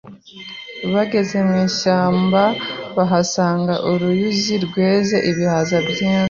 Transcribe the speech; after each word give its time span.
bageze 0.93 1.37
mu 1.47 1.55
ishyamba 1.67 2.41
bahasanga 2.95 3.73
uruyuzi 3.89 4.53
rweze 4.65 5.15
ibihaza 5.29 5.77
byinshi 5.89 6.19